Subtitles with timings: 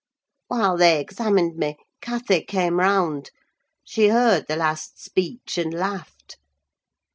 [0.47, 3.29] "While they examined me, Cathy came round;
[3.83, 6.37] she heard the last speech, and laughed.